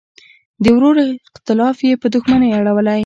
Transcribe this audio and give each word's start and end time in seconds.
د 0.63 0.65
ورور 0.75 0.95
اختلاف 1.35 1.77
یې 1.87 1.93
په 2.01 2.07
دوښمنۍ 2.13 2.49
اړولی. 2.59 2.99